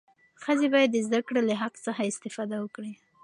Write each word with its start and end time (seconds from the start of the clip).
ښځې 0.43 0.67
باید 0.73 0.89
د 0.93 0.97
زدهکړې 1.07 1.41
له 1.49 1.55
حق 1.61 1.73
څخه 1.85 2.01
استفاده 2.11 2.57
وکړي. 2.59 2.93